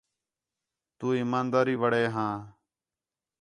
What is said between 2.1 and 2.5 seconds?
ھاں